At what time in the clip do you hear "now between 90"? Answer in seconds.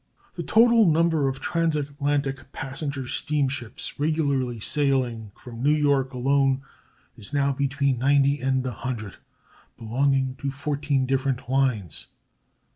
7.33-8.41